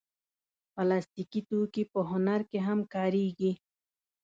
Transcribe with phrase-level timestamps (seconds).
[0.73, 3.51] پلاستيکي توکي په هنر کې هم کارېږي.